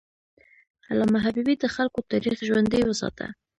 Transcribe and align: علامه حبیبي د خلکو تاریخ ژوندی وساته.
علامه 0.89 1.19
حبیبي 1.25 1.55
د 1.59 1.65
خلکو 1.75 1.99
تاریخ 2.11 2.37
ژوندی 2.47 2.81
وساته. 2.85 3.25